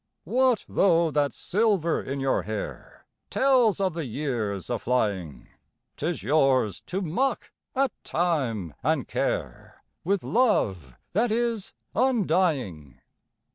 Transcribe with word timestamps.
What 0.23 0.65
though 0.67 1.11
that 1.11 1.31
silver 1.35 2.01
in 2.01 2.19
your 2.19 2.41
hair 2.41 3.05
Tells 3.29 3.79
of 3.79 3.93
the 3.93 4.05
years 4.07 4.65
aflying? 4.67 5.45
'T 5.95 6.07
is 6.07 6.23
yours 6.23 6.81
to 6.87 7.01
mock 7.03 7.51
at 7.75 7.91
Time 8.03 8.73
and 8.81 9.07
Care 9.07 9.83
With 10.03 10.23
love 10.23 10.95
that 11.11 11.31
is 11.31 11.75
undying. 11.93 12.97